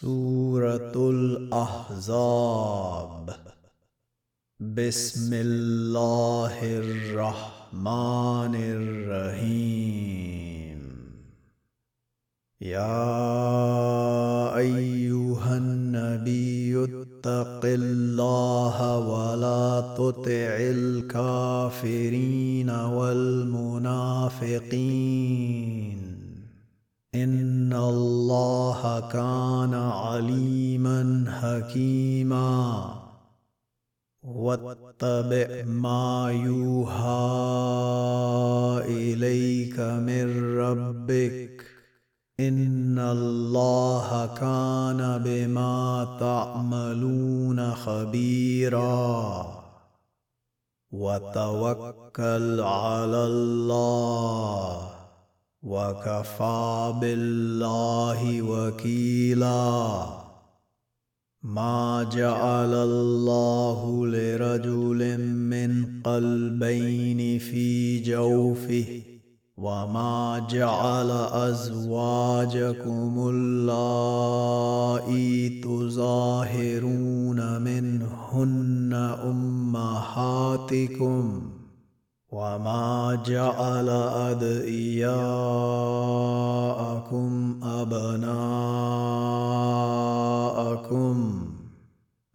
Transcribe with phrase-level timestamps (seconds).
[0.00, 2.50] سورة الأحزاب.
[4.60, 10.00] بسم الله الرحمن الرحيم.
[12.60, 12.96] يا
[14.56, 23.94] أيها النبي اتق الله ولا تطع الكافرين والمنافقين.
[27.14, 32.84] إن الله كان عليما حكيما.
[34.22, 37.04] واتبع ما يوحى
[38.88, 41.64] إليك من ربك.
[42.40, 49.46] إن الله كان بما تعملون خبيرا.
[50.92, 55.03] وتوكل على الله.
[55.64, 60.06] وكفى بالله وكيلا.
[61.42, 69.02] ما جعل الله لرجل من قلبين في جوفه
[69.56, 71.10] وما جعل
[71.50, 78.92] أزواجكم اللائي تظاهرون منهن
[79.24, 81.24] أمهاتكم.
[82.34, 83.88] وما جعل
[84.34, 85.14] أدعياءكم
[87.62, 88.34] أبناءكم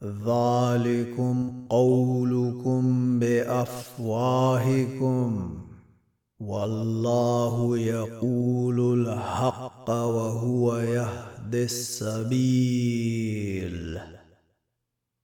[0.03, 4.79] ذلكم قولكم بأفواهكم
[6.39, 13.19] والله يقول الحق وهو يهدي السبيل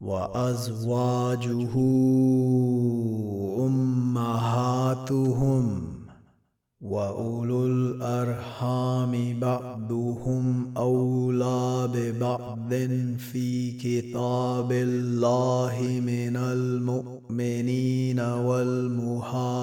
[0.00, 1.74] وأزواجه
[3.66, 5.20] أمهاتهم
[6.80, 12.74] وأولو الأرحام بعضهم أولى ببعض
[13.18, 19.56] في كتاب الله من المؤمنين والمهاجرين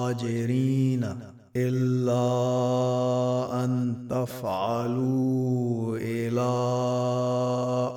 [1.56, 2.24] إلا
[3.64, 6.50] أن تفعلوا إلى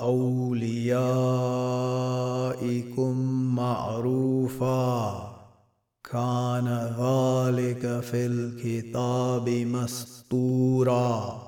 [0.02, 1.31] اوليائكم
[6.12, 6.68] كان
[7.00, 11.42] ذلك في الكتاب مسطورا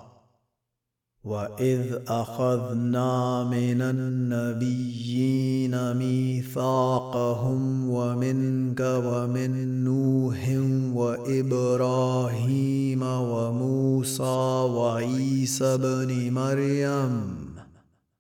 [1.24, 10.50] وإذ أخذنا من النبيين ميثاقهم ومنك ومن نوح
[10.96, 17.36] وإبراهيم وموسى وعيسى بن مريم.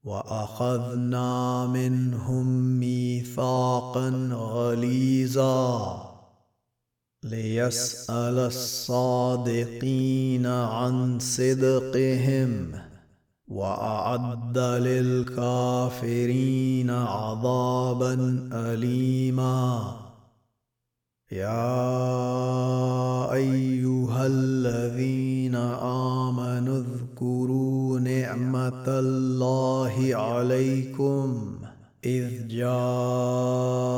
[0.03, 2.45] وأخذنا منهم
[2.79, 6.12] ميثاقا غليظا.
[7.23, 12.71] ليسأل الصادقين عن صدقهم
[13.47, 14.57] وأعد
[14.87, 18.13] للكافرين عذابا
[18.53, 19.95] اليما.
[21.31, 21.93] يا
[23.33, 25.55] أيها الذين
[26.25, 31.52] آمنوا اذكروا نعمة الله عليكم.
[32.05, 33.93] إذ جاءتكم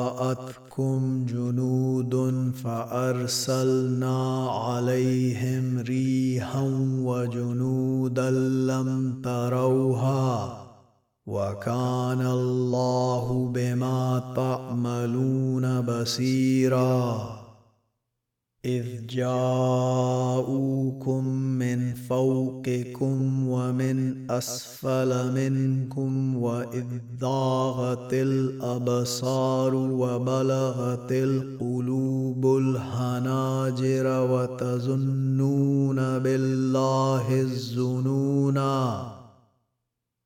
[1.26, 6.63] جنود فأرسلنا عليهم ريحا
[7.02, 8.31] وجنودا
[8.72, 10.66] لم تروها
[11.25, 17.44] وكان الله بما تعملون بصيرا
[18.65, 20.47] إذ جاءوكم
[21.38, 26.85] من فوقكم ومن أسفل منكم وإذ
[27.19, 39.14] ضاغت الأبصار وبلغت القلوب الحناجر وتظنون بالله الظنونا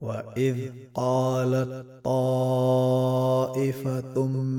[0.00, 0.56] واذ
[0.94, 3.46] قالت طائفه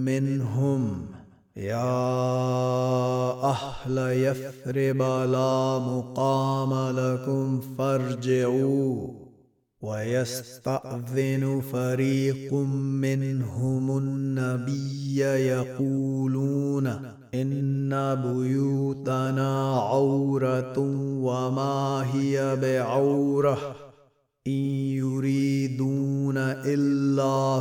[0.07, 1.06] منهم
[1.56, 2.09] يا
[3.44, 5.01] أهل يثرب
[5.31, 9.07] لا مقام لكم فارجعوا
[9.81, 16.88] ويستاذن فريق منهم النبي يقولون
[17.33, 20.80] ان بيوتنا عوره
[21.24, 23.75] وما هي بعوره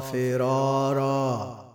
[0.00, 1.68] فرارا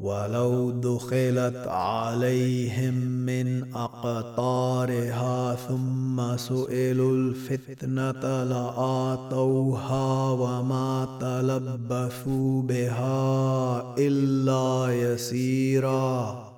[0.00, 2.94] ولو دخلت عليهم
[3.26, 16.49] من أقطارها ثم سئلوا الفتنة لآتوها وما تلبثوا بها إلا يسيرا.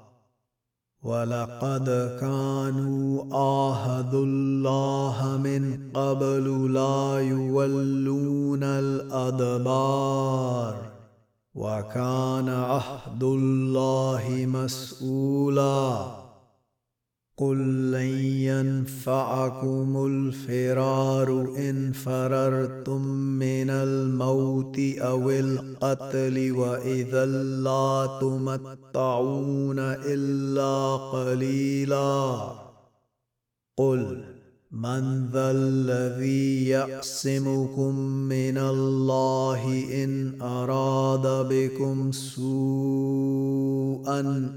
[1.02, 10.12] ولقد كانوا آهدوا الله من قبل لا يولون الأدبار
[11.54, 16.21] وكان عهد الله مسؤولا.
[17.42, 23.02] قل لن ينفعكم الفرار ان فررتم
[23.38, 32.52] من الموت أو القتل واذا لا تمتعون الا قليلا
[33.76, 34.31] قل
[34.72, 37.94] من ذا الذي يعصمكم
[38.28, 43.42] من الله إن أراد بكم سوءا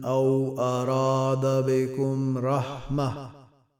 [0.05, 3.29] أو أراد بكم رحمة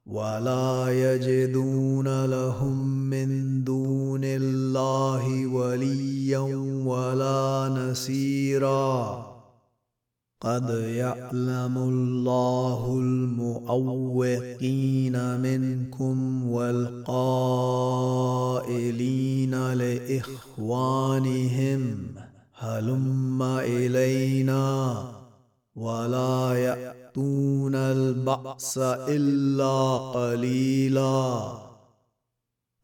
[0.06, 6.40] ولا يجدون لهم من دون الله وليا
[6.86, 9.35] ولا نسيرا
[10.42, 14.60] قد يعلم الله المؤوقين
[15.40, 17.96] منكم والقائلين
[19.74, 20.96] لإخوانهم
[22.54, 25.06] هلم إلينا
[25.76, 28.78] ولا يأتون البأس
[29.08, 31.54] إلا قليلا.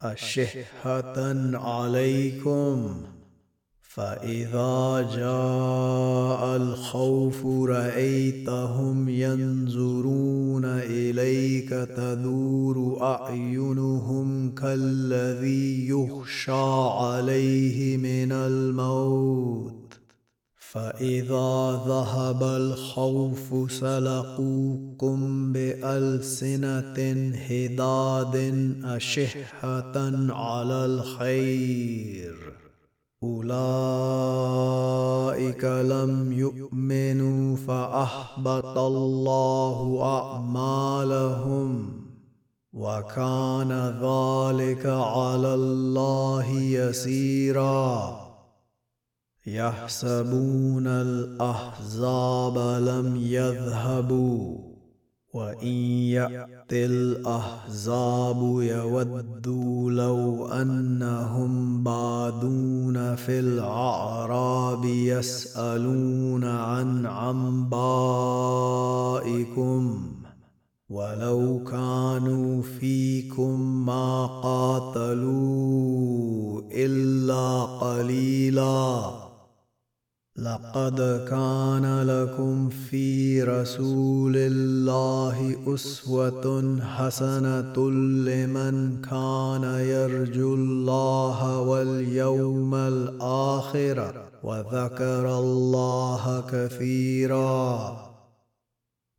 [0.02, 1.14] أشحة
[1.58, 3.02] عليكم.
[3.94, 16.52] فاذا جاء الخوف رايتهم ينظرون اليك تدور اعينهم كالذي يخشى
[17.02, 20.00] عليه من الموت
[20.58, 26.96] فاذا ذهب الخوف سلقوكم بالسنه
[27.50, 28.36] هداد
[28.84, 29.94] اشحه
[30.34, 32.61] على الخير
[33.24, 33.54] أولئك
[35.64, 41.94] لم يؤمنوا فأحبط الله أعمالهم
[42.74, 43.72] وكان
[44.02, 48.22] ذلك على الله يسيرا.
[49.48, 54.71] يحسبون الأحزاب لم يذهبوا.
[55.34, 55.68] وإن
[56.12, 67.72] يات الأحزاب يودوا لو أنهم بادون في الأعراب يسألون عن عنبائكم
[70.90, 75.82] ولو كانوا فيكم ما قاتلوا
[76.72, 79.21] إلا قليلا.
[80.42, 87.90] لقد كان لكم في رسول الله أسوة حسنة
[88.26, 97.98] لمن كان يرجو الله واليوم الآخر وذكر الله كثيرا.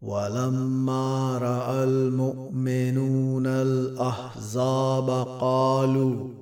[0.03, 5.11] ولما رأى المؤمنون الأحزاب
[5.41, 6.42] قالوا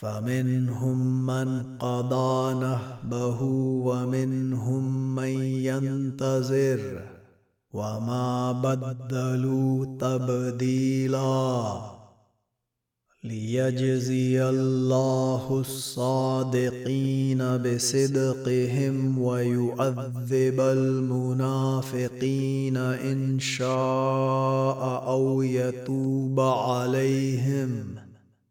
[0.00, 3.42] فمنهم من قضى نهبه
[3.86, 7.02] ومنهم من ينتظر
[7.72, 11.80] وما بدلوا تبديلا
[13.24, 22.06] ليجزي الله الصادقين بصدقهم ويعذب المنافقين
[22.76, 28.05] إن شاء أو يتوب عليهم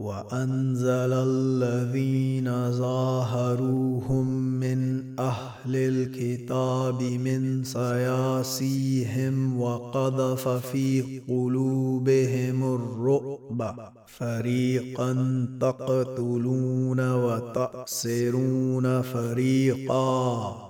[0.00, 4.26] وأنزل الذين ظاهروهم
[4.60, 13.92] من أهل الكتاب من صياصيهم وقذف في قلوبهم الرعب.
[14.06, 20.69] فريقا تقتلون وتأسرون فريقا.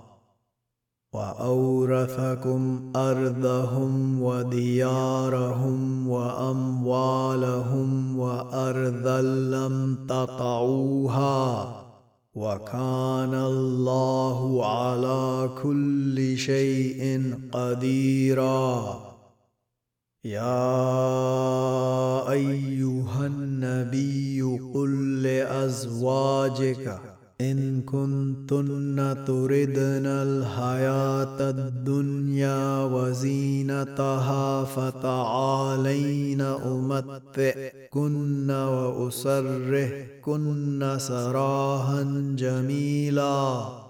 [1.13, 7.89] وأورثكم أرضهم وديارهم وأموالهم
[8.19, 11.77] وأرضا لم تطعوها
[12.35, 19.01] وكان الله على كل شيء قديرا.
[20.25, 20.71] يا
[22.31, 24.43] أيها النبي
[24.75, 27.01] قل لأزواجك
[27.41, 38.51] إن كنتن تردن الحياة الدنيا وزينتها فتعالين أمتئكن
[39.11, 42.03] وأسرهكن سراها
[42.37, 43.90] جميلا.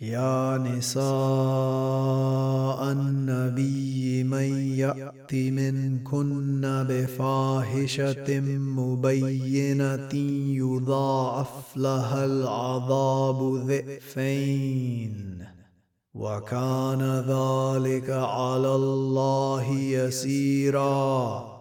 [0.00, 1.02] يا نساء
[2.92, 10.14] النبي من يأت منكن بفاحشة مبينة
[10.56, 15.46] يضاعف لها العذاب ذئفين
[16.14, 21.55] وكان ذلك على الله يسيرا.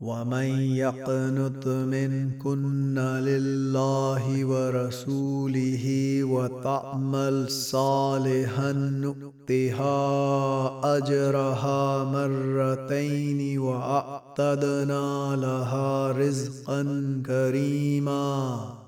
[0.00, 5.84] ومن يقنط منكن لله ورسوله
[6.24, 9.96] وتعمل صالحا نؤتها
[10.96, 16.82] اجرها مرتين واعتدنا لها رزقا
[17.26, 18.87] كريما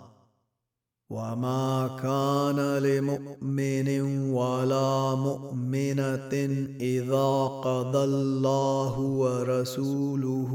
[1.11, 3.89] وما كان لمؤمن
[4.31, 6.33] ولا مؤمنه
[6.79, 7.31] اذا
[7.63, 10.51] قضى الله ورسوله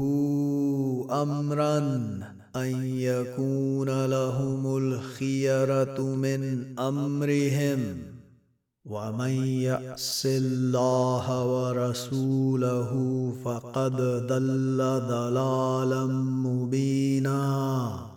[1.11, 1.77] امرا
[2.55, 6.41] ان يكون لهم الخيره من
[6.79, 7.97] امرهم
[8.85, 12.91] ومن يعص الله ورسوله
[13.45, 13.95] فقد
[14.27, 14.77] ضل
[15.09, 16.05] ضلالا
[16.45, 18.16] مبينا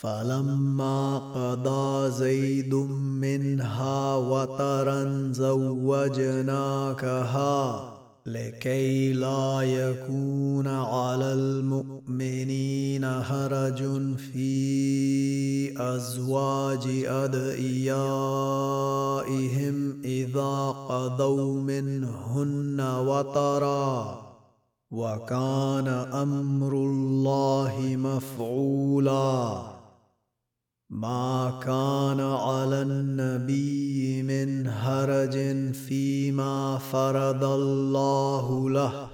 [0.00, 6.32] فلما قضى زيد منها وطرا زوجناكها
[8.26, 13.82] لكي لا يكون على المؤمنين هرج
[14.16, 18.06] في أزواج ادعيائهم
[20.04, 24.22] إذا قضوا منهن وطرا.
[24.90, 29.75] وكان أمر الله مفعولا.
[30.90, 35.38] ما كان على النبي من هرج
[35.72, 39.08] فيما فرض الله له.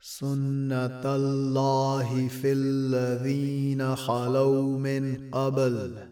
[0.00, 6.08] سنة الله في الذين خلوا من قبل.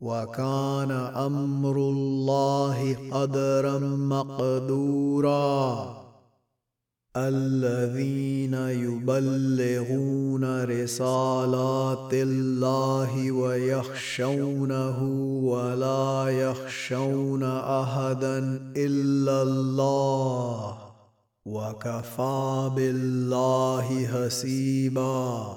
[0.00, 5.24] وكان أمر الله قدرا مقدورا.
[7.16, 15.02] الذين يبلغون رسالات الله ويخشونه
[15.44, 17.42] ولا يخشون
[17.82, 18.38] أحدا
[18.76, 20.78] إلا الله
[21.46, 25.56] وكفى بالله حسيبا.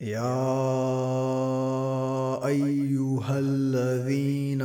[0.00, 0.36] يا
[2.46, 4.62] أيها الذين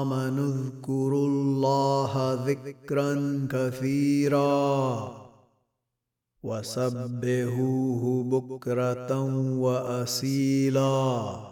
[0.00, 5.22] آمنوا اذكروا الله ذكرا كثيرا
[6.42, 9.22] وسبهوه بكرة
[9.58, 11.51] واسيلا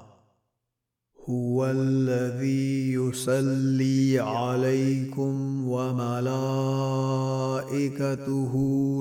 [1.30, 6.24] هو الذي يصلي عليكم وملائكته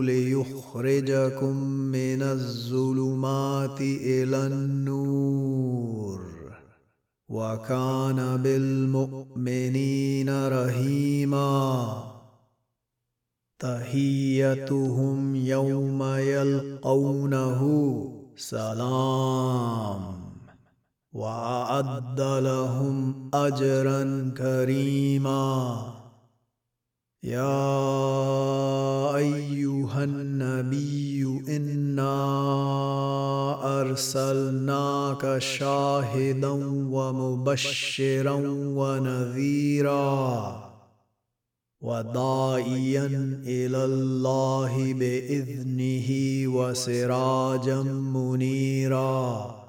[0.03, 6.21] ليخرجكم من الظلمات إلى النور.
[7.29, 12.03] وكان بالمؤمنين رحيما
[13.59, 17.61] تحيتهم يوم يلقونه.
[18.37, 20.18] سلام.
[21.19, 25.83] وأعد لهم اجرا كريما.
[27.23, 27.55] يا
[29.15, 32.15] أيها النبي إنا
[33.81, 36.53] أرسلناك شاهدا
[36.95, 38.39] ومبشرا
[38.79, 40.09] ونذيرا
[41.81, 43.05] وداعيا
[43.45, 46.09] إلى الله بإذنه
[46.55, 49.68] وسراجا منيرا.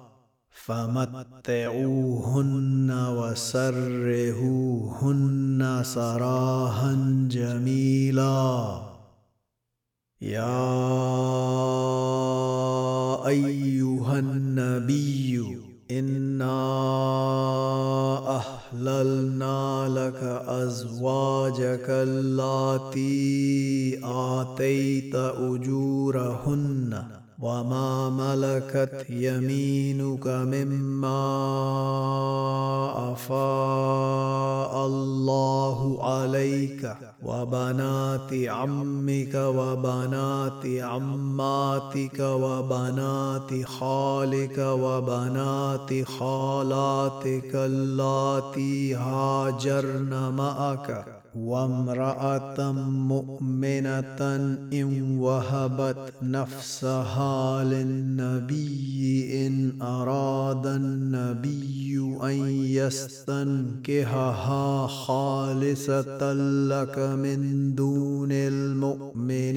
[0.65, 2.51] فمتعوهن
[3.17, 4.21] وسرهوهن
[5.83, 6.93] سراها
[7.29, 8.81] جميلا.
[10.21, 10.87] يا
[13.27, 15.57] أيها النبي
[15.91, 16.77] إنا
[18.37, 21.89] احللنا لك أزواجك
[28.75, 31.21] ملكت يمينك مما
[33.13, 52.71] أفاء الله عليك وبنات عمك وبنات عماتك وبنات خالك وبنات خالاتك اللاتي هاجرن معك وامرأة
[52.71, 54.21] مؤمنة
[54.73, 64.07] إن وهبت نفسها للنبي إن أراد النبي أن يستنكهها
[64.87, 66.33] خالصة
[66.67, 69.51] لك من دون المؤمنين.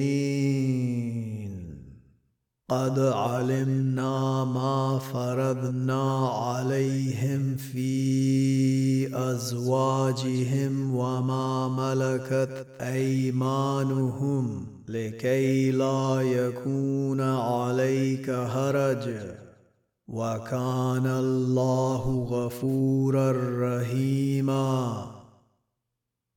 [2.75, 19.09] قد علمنا ما فرضنا عليهم في أزواجهم وما ملكت أيمانهم لكي لا يكون عليك هرج.
[20.07, 25.14] وكان الله غفورا رحيما.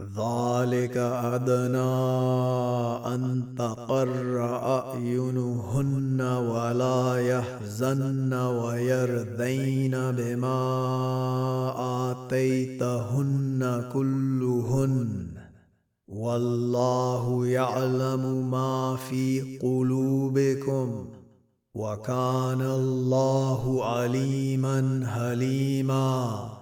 [0.00, 1.92] ذلك أدنى
[3.14, 10.60] أن تقر أعينهن ولا يحزن ويرذين بما
[12.10, 15.28] آتيتهن كلهن
[16.08, 21.08] والله يعلم ما في قلوبكم
[21.74, 26.61] وكان الله عليما حليما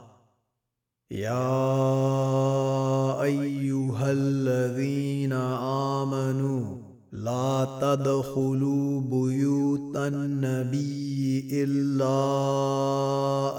[1.11, 1.61] يا
[3.21, 5.33] أيها الذين
[6.03, 6.77] آمنوا
[7.11, 12.17] لا تدخلوا بيوت النبي إلا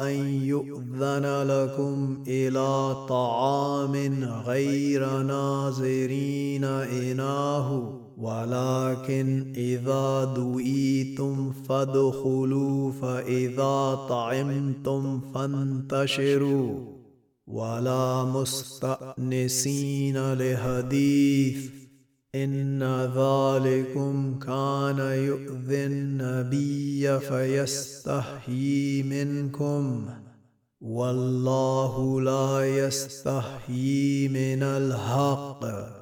[0.08, 3.94] أن يؤذن لكم إلى طعام
[4.46, 17.01] غير ناظرين إناه ولكن إذا دعيتم فادخلوا فإذا طعمتم فانتشروا.
[17.52, 21.70] ولا مستأنسين لحديث
[22.34, 22.82] إن
[23.16, 30.08] ذلكم كان يؤذي النبي فيستحيي منكم
[30.80, 36.01] والله لا يستحيي من الحق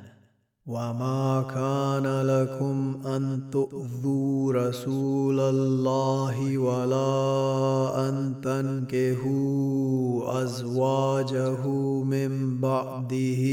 [0.71, 11.67] وما كان لكم ان تؤذوا رسول الله ولا ان تنكهوا ازواجه
[12.03, 13.43] من بعده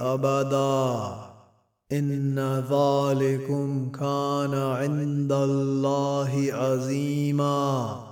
[0.00, 1.14] ابدا
[1.92, 2.38] ان
[2.70, 8.11] ذلكم كان عند الله عظيما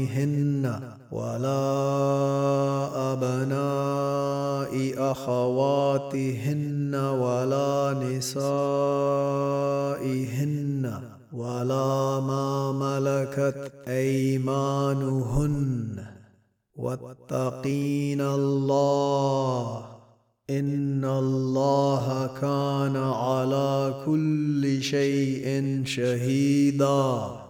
[0.00, 0.80] أزواجهن
[1.12, 1.60] ولا
[3.12, 4.72] أبناء
[5.12, 8.60] أخواتهن ولا نسائهن
[11.32, 15.50] ولا ما ملكت أيمانهن.
[16.76, 19.84] واتقين الله
[20.50, 27.49] إن الله كان على كل شيء شهيداً.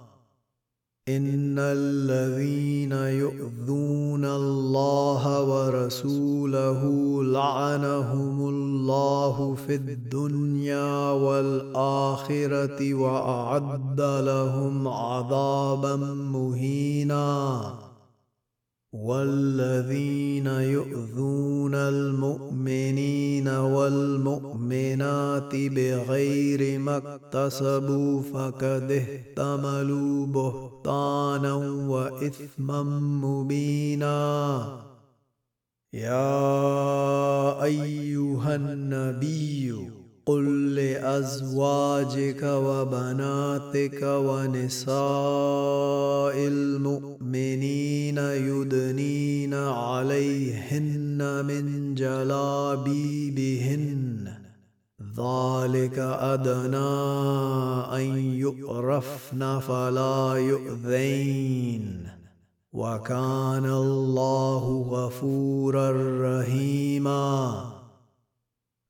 [1.09, 6.83] ان الذين يؤذون الله ورسوله
[7.23, 15.95] لعنهم الله في الدنيا والاخره واعد لهم عذابا
[16.33, 17.73] مهينا
[18.93, 23.00] والذين يؤذون المؤمنين
[24.31, 31.53] والمؤمنات بغير ما اكتسبوا فقد احتملوا بهتانا
[31.87, 32.83] وإثما
[33.23, 34.21] مبينا.
[35.93, 44.95] يا أيها النبي قل لازواجك وبناتك ونساء
[46.37, 53.21] المؤمنين يدنين عليهن من جلابيبهن
[55.17, 56.77] ذلك ادنى
[57.95, 62.07] ان يؤرفن فلا يؤذين
[62.73, 67.80] وكان الله غفورا رحيما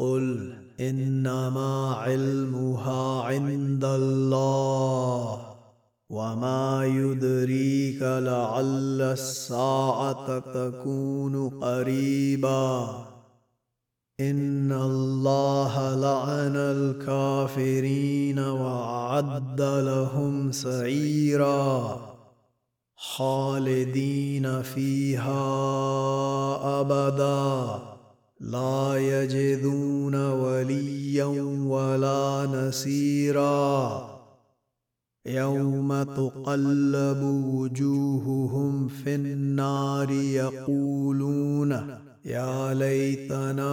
[0.00, 5.40] قل انما علمها عند الله
[6.10, 12.88] وما يدريك لعل الساعة تكون قريبا
[14.20, 22.00] ان الله لعن الكافرين واعد لهم سعيرا
[22.96, 25.40] خالدين فيها
[26.80, 27.89] ابدا
[28.40, 31.26] لا يجدون وليا
[31.66, 34.20] ولا نسيرا.
[35.26, 43.72] يوم تقلب وجوههم في النار يقولون يا ليتنا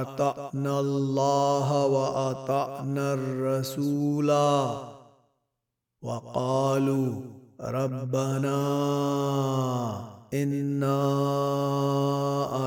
[0.00, 4.78] أطعنا الله وأطعنا الرسولا
[6.02, 7.20] وقالوا
[7.60, 8.58] ربنا
[10.34, 11.08] انا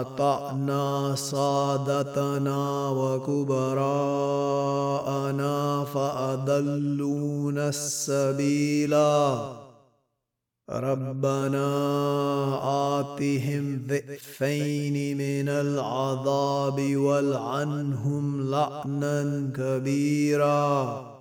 [0.02, 4.02] اطعنا سادتنا وكبراءنا
[5.84, 9.52] فاضلونا السبيلا
[10.70, 11.68] ربنا
[13.00, 21.21] آتهم ذئفين من العذاب والعنهم لعنا كبيرا.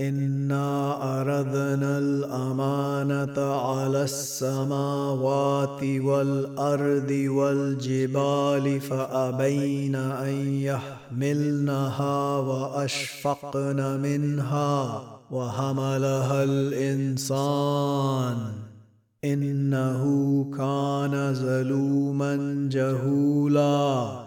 [0.00, 18.36] انا اردنا الامانه على السماوات والارض والجبال فابين ان يحملنها واشفقن منها وحملها الانسان
[19.24, 20.04] انه
[20.58, 24.26] كان ظلوما جهولا